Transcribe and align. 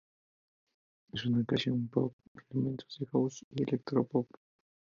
Es 1.13 1.25
una 1.27 1.45
canción 1.45 1.87
pop 1.87 2.15
con 2.33 2.39
elementos 2.49 2.97
de 2.97 3.05
House 3.05 3.45
y 3.51 3.61
Electropop. 3.61 4.27